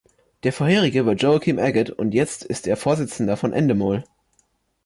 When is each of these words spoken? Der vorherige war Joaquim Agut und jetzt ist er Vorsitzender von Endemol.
Der 0.41 0.51
vorherige 0.51 1.05
war 1.05 1.13
Joaquim 1.13 1.59
Agut 1.59 1.91
und 1.91 2.15
jetzt 2.15 2.43
ist 2.43 2.65
er 2.65 2.75
Vorsitzender 2.75 3.37
von 3.37 3.53
Endemol. 3.53 4.03